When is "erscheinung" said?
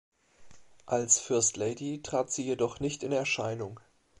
3.11-3.79